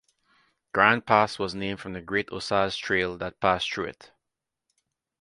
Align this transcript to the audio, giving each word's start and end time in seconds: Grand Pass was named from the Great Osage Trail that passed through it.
Grand 0.73 1.05
Pass 1.05 1.37
was 1.37 1.53
named 1.53 1.79
from 1.79 1.93
the 1.93 2.01
Great 2.01 2.27
Osage 2.31 2.75
Trail 2.81 3.15
that 3.19 3.39
passed 3.39 3.71
through 3.71 3.85
it. 3.89 4.11